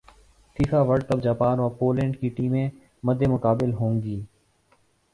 [0.55, 2.67] FIFA world cup Japan اور Poland کی ٹیمیں
[3.03, 4.19] مدمقابل ہوں گی